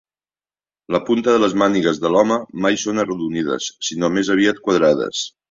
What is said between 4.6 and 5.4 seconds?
quadrades.